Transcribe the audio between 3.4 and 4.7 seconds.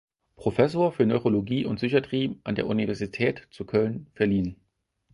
zu Köln verliehen.